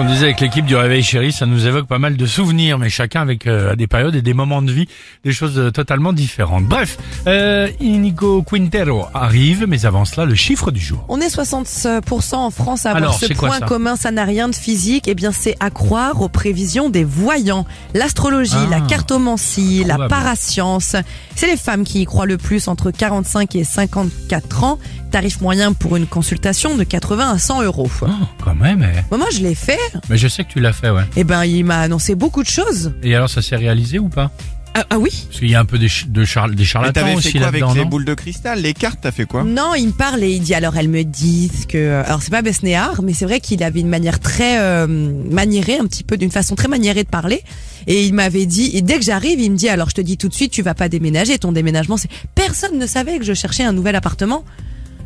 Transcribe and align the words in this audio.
On 0.00 0.04
disait 0.04 0.24
avec 0.24 0.40
l'équipe 0.40 0.64
du 0.64 0.76
Réveil 0.76 1.02
Chéri, 1.02 1.30
ça 1.30 1.44
nous 1.44 1.66
évoque 1.66 1.86
pas 1.86 1.98
mal 1.98 2.16
de 2.16 2.24
souvenirs, 2.24 2.78
mais 2.78 2.88
chacun 2.88 3.20
avec 3.20 3.46
euh, 3.46 3.76
des 3.76 3.86
périodes 3.86 4.14
et 4.14 4.22
des 4.22 4.32
moments 4.32 4.62
de 4.62 4.72
vie, 4.72 4.88
des 5.24 5.32
choses 5.32 5.58
euh, 5.58 5.70
totalement 5.70 6.14
différentes. 6.14 6.64
Bref, 6.64 6.96
euh, 7.26 7.68
Inigo 7.80 8.42
Quintero 8.42 9.08
arrive, 9.12 9.66
mais 9.68 9.84
avant 9.84 10.06
cela, 10.06 10.24
le 10.24 10.34
chiffre 10.34 10.70
du 10.70 10.80
jour. 10.80 11.04
On 11.10 11.20
est 11.20 11.28
60% 11.28 12.34
en 12.36 12.50
France 12.50 12.86
à 12.86 12.92
avoir 12.92 13.02
Alors, 13.02 13.14
ce 13.14 13.30
point 13.34 13.60
commun, 13.60 13.94
ça 13.94 14.10
n'a 14.10 14.24
rien 14.24 14.48
de 14.48 14.54
physique. 14.54 15.04
Eh 15.06 15.14
bien, 15.14 15.32
c'est 15.32 15.54
à 15.60 15.68
croire 15.68 16.22
aux 16.22 16.30
prévisions 16.30 16.88
des 16.88 17.04
voyants. 17.04 17.66
L'astrologie, 17.92 18.54
Ah, 18.56 18.70
la 18.70 18.80
cartomancie, 18.80 19.84
la 19.84 20.08
parascience. 20.08 20.96
C'est 21.36 21.46
les 21.46 21.58
femmes 21.58 21.84
qui 21.84 22.00
y 22.00 22.04
croient 22.06 22.24
le 22.24 22.38
plus 22.38 22.68
entre 22.68 22.90
45 22.90 23.54
et 23.54 23.64
54 23.64 24.64
ans. 24.64 24.78
Tarif 25.10 25.40
moyen 25.40 25.72
pour 25.72 25.96
une 25.96 26.06
consultation 26.06 26.76
de 26.76 26.84
80 26.84 27.32
à 27.32 27.38
100 27.38 27.62
euros. 27.62 27.90
Oh, 28.02 28.06
quand 28.44 28.54
même, 28.54 28.86
eh. 28.88 29.00
Moi, 29.10 29.18
moi, 29.18 29.26
je 29.32 29.40
l'ai 29.40 29.56
fait. 29.56 29.78
Mais 30.08 30.16
je 30.18 30.28
sais 30.28 30.44
que 30.44 30.52
tu 30.52 30.60
l'as 30.60 30.72
fait, 30.72 30.90
ouais. 30.90 31.02
Eh 31.16 31.24
ben, 31.24 31.44
il 31.44 31.64
m'a 31.64 31.80
annoncé 31.80 32.14
beaucoup 32.14 32.42
de 32.42 32.48
choses. 32.48 32.92
Et 33.02 33.14
alors, 33.14 33.28
ça 33.30 33.42
s'est 33.42 33.56
réalisé 33.56 33.98
ou 33.98 34.08
pas? 34.08 34.30
Ah, 34.72 34.84
ah 34.90 34.98
oui 35.00 35.10
Parce 35.28 35.40
qu'il 35.40 35.50
y 35.50 35.56
a 35.56 35.60
un 35.60 35.64
peu 35.64 35.78
des, 35.78 35.88
ch- 35.88 36.06
de 36.06 36.22
des 36.22 36.56
Mais 36.58 36.64
charlatans 36.64 36.92
t'avais 37.02 37.16
aussi 37.16 37.32
fait 37.32 37.38
quoi 37.40 37.48
avec 37.48 37.60
là-dedans, 37.60 37.74
les 37.74 37.80
non? 37.82 37.88
boules 37.90 38.04
de 38.04 38.14
cristal 38.14 38.60
Les 38.62 38.72
cartes, 38.72 39.00
t'as 39.02 39.10
fait 39.10 39.24
quoi? 39.24 39.42
Non, 39.42 39.74
il 39.74 39.88
me 39.88 39.92
parle 39.92 40.22
et 40.22 40.30
il 40.30 40.40
dit 40.42 40.54
alors 40.54 40.76
elles 40.76 40.88
me 40.88 41.02
disent 41.02 41.66
que 41.66 42.04
alors 42.06 42.22
c'est 42.22 42.30
pas 42.30 42.40
Besnéard, 42.40 43.02
mais 43.02 43.12
c'est 43.12 43.24
vrai 43.24 43.40
qu'il 43.40 43.64
avait 43.64 43.80
une 43.80 43.88
manière 43.88 44.20
très 44.20 44.60
euh, 44.60 44.86
maniérée, 45.28 45.78
un 45.78 45.86
petit 45.86 46.04
peu 46.04 46.16
d'une 46.16 46.30
façon 46.30 46.54
très 46.54 46.68
maniérée 46.68 47.02
de 47.02 47.08
parler. 47.08 47.42
Et 47.88 48.04
il 48.04 48.14
m'avait 48.14 48.46
dit 48.46 48.70
et 48.74 48.80
dès 48.80 48.98
que 49.00 49.04
j'arrive, 49.04 49.40
il 49.40 49.50
me 49.50 49.56
dit 49.56 49.68
alors 49.68 49.90
je 49.90 49.96
te 49.96 50.00
dis 50.02 50.16
tout 50.16 50.28
de 50.28 50.34
suite, 50.34 50.52
tu 50.52 50.62
vas 50.62 50.74
pas 50.74 50.88
déménager. 50.88 51.36
Ton 51.40 51.50
déménagement, 51.50 51.96
c'est 51.96 52.10
personne 52.36 52.78
ne 52.78 52.86
savait 52.86 53.18
que 53.18 53.24
je 53.24 53.34
cherchais 53.34 53.64
un 53.64 53.72
nouvel 53.72 53.96
appartement. 53.96 54.44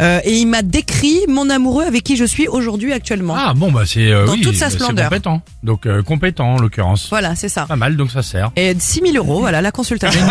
Euh, 0.00 0.20
et 0.24 0.34
il 0.36 0.46
m'a 0.46 0.62
décrit 0.62 1.18
mon 1.28 1.50
amoureux 1.50 1.84
avec 1.84 2.04
qui 2.04 2.16
je 2.16 2.24
suis 2.24 2.46
aujourd'hui 2.48 2.92
actuellement. 2.92 3.34
Ah 3.36 3.52
bon, 3.54 3.72
bah 3.72 3.82
c'est 3.84 4.12
euh, 4.12 4.26
Dans 4.26 4.32
oui, 4.32 4.42
toute 4.42 4.54
sa 4.54 4.70
splendeur. 4.70 5.08
compétent. 5.08 5.42
Donc 5.62 5.86
euh, 5.86 6.02
compétent 6.02 6.54
en 6.54 6.58
l'occurrence. 6.58 7.08
Voilà, 7.10 7.34
c'est 7.34 7.48
ça. 7.48 7.66
Pas 7.66 7.76
mal, 7.76 7.96
donc 7.96 8.10
ça 8.10 8.22
sert. 8.22 8.50
Et 8.56 8.74
6000 8.78 9.16
euros, 9.16 9.40
voilà 9.40 9.60
la 9.60 9.70
consultation. 9.72 10.20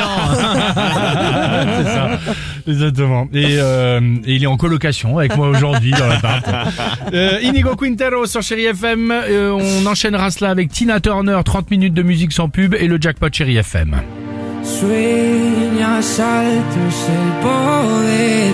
c'est 1.78 1.84
ça, 1.84 2.10
exactement. 2.68 3.28
Et, 3.34 3.58
euh, 3.60 4.00
et 4.26 4.36
il 4.36 4.44
est 4.44 4.48
en 4.48 4.58
colocation 4.58 5.18
avec 5.18 5.36
moi 5.36 5.50
aujourd'hui 5.50 5.92
dans 5.92 6.08
l'appart. 6.08 6.46
Euh, 7.14 7.40
Inigo 7.42 7.76
Quintero 7.76 8.26
sur 8.26 8.42
Chéri 8.42 8.66
FM. 8.66 9.12
Euh, 9.12 9.52
on 9.52 9.86
enchaînera 9.86 10.32
cela 10.32 10.50
avec 10.52 10.72
Tina 10.72 11.00
Turner, 11.00 11.40
30 11.44 11.72
minutes 11.72 11.94
de 11.94 12.04
musique 12.04 12.32
sans 12.32 12.50
pub 12.50 12.74
et 12.74 12.88
le 12.88 12.98
jackpot 13.00 13.28
Chéri 13.32 13.58
FM. 13.58 13.96
Sueñas 14.64 16.20
alto 16.20 16.80
es 16.90 17.10
el 17.10 17.32
poder 17.42 18.54